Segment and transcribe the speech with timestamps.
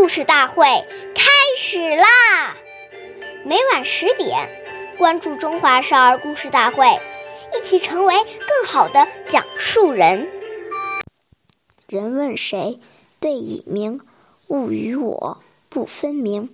[0.00, 0.64] 故事大会
[1.14, 2.56] 开始啦！
[3.44, 4.48] 每晚十点，
[4.96, 6.86] 关注《中华少儿故事大会》，
[7.54, 10.26] 一起成为更好的讲述人。
[11.86, 12.80] 人问谁，
[13.20, 14.00] 对以明，
[14.48, 15.36] 物与我
[15.68, 16.48] 不分明。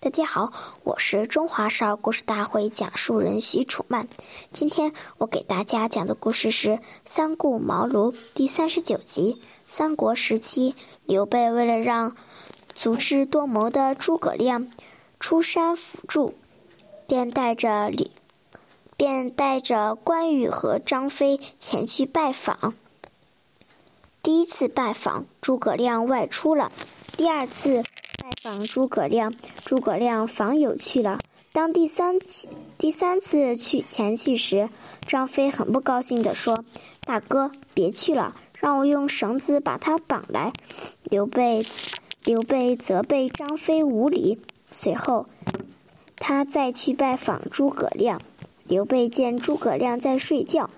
[0.00, 0.50] 大家好，
[0.82, 4.08] 我是中华少儿故事大会讲述人许楚曼。
[4.54, 6.68] 今天我给大家讲的故事是
[7.04, 9.42] 《三顾茅庐》第三十九集。
[9.68, 10.74] 三国时期，
[11.04, 12.16] 刘备为了让
[12.78, 14.70] 足智多谋的诸葛亮
[15.18, 16.34] 出山辅助，
[17.08, 18.12] 便带着李，
[18.96, 22.74] 便带着关羽和张飞前去拜访。
[24.22, 26.70] 第一次拜访，诸葛亮外出了；
[27.16, 27.82] 第二次。
[28.22, 31.18] 拜访诸葛亮，诸葛亮访友去了。
[31.52, 34.68] 当第三次第三次去前去时，
[35.04, 36.64] 张飞很不高兴地说
[37.04, 40.52] ：“大哥，别去了，让我用绳子把他绑来。”
[41.10, 41.64] 刘备
[42.24, 44.38] 刘备责备张飞无礼。
[44.70, 45.26] 随后，
[46.16, 48.20] 他再去拜访诸葛亮。
[48.66, 50.70] 刘备见诸葛亮在睡觉。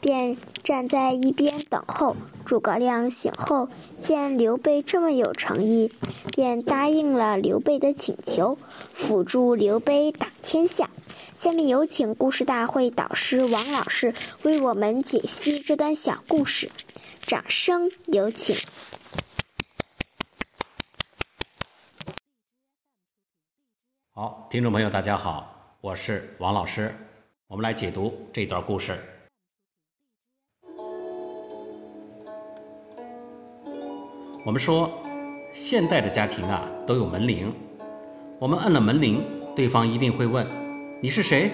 [0.00, 2.16] 便站在一边等候。
[2.44, 3.68] 诸葛亮醒后，
[4.00, 5.92] 见刘备这么有诚意，
[6.32, 8.58] 便答应了刘备的请求，
[8.92, 10.90] 辅助刘备打天下。
[11.36, 16.68] 下面有请故事大会导师王老师为我们解析这段小故事，
[17.24, 18.56] 掌声有请。
[24.14, 26.94] 好，听众朋友，大家好，我是王老师，
[27.46, 28.94] 我们来解读这段故事。
[34.44, 34.90] 我们说，
[35.50, 37.54] 现代的家庭啊都有门铃，
[38.38, 39.24] 我们按了门铃，
[39.56, 40.46] 对方一定会问
[41.00, 41.50] 你是谁。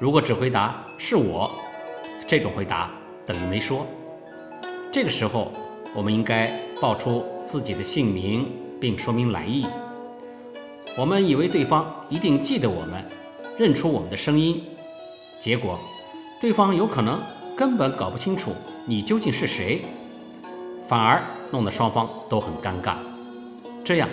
[0.00, 1.50] 如果只回答是我，
[2.26, 2.90] 这种回答
[3.26, 3.86] 等于没说。
[4.90, 5.52] 这个时候，
[5.94, 9.66] 我们应该报出自己的姓名，并说明来意。
[10.98, 13.04] 我们以为对方一定记得我们，
[13.58, 14.62] 认出我们的声音，
[15.38, 15.78] 结果
[16.40, 17.20] 对方有可能
[17.56, 18.52] 根本搞不清楚
[18.86, 19.84] 你究竟是谁，
[20.82, 21.22] 反而。
[21.52, 22.96] 弄得双方都很尴尬，
[23.84, 24.08] 这样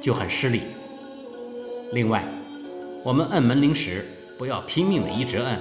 [0.00, 0.62] 就很失礼。
[1.90, 2.24] 另外，
[3.02, 4.06] 我们摁门铃时
[4.38, 5.58] 不要拼命的一直摁，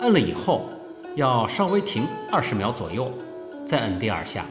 [0.00, 0.70] 摁了以后
[1.16, 3.12] 要稍微停二十秒左右，
[3.66, 4.46] 再摁第二下，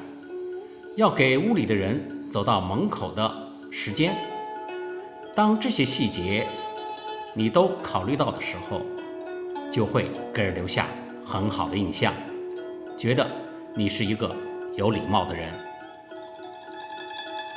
[0.95, 3.29] 要给屋里的人走到门口的
[3.71, 4.15] 时间。
[5.35, 6.47] 当这些细节
[7.33, 8.81] 你都考虑到的时候，
[9.69, 10.87] 就会给人留下
[11.23, 12.13] 很好的印象，
[12.97, 13.29] 觉得
[13.75, 14.35] 你是一个。
[14.77, 15.53] 有礼貌的人。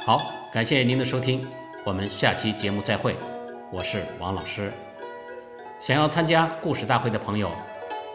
[0.05, 1.45] 好，感谢您的收听，
[1.85, 3.17] 我们下期节目再会。
[3.73, 4.73] 我是王老师。
[5.81, 7.51] 想要参加故事大会的朋友，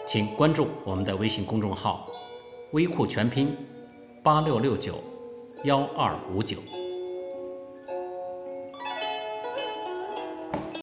[0.07, 2.07] 请关注我们的微信公众号
[2.72, 3.53] “微库全拼
[4.24, 5.03] 八六六九
[5.66, 6.59] 幺二五九”。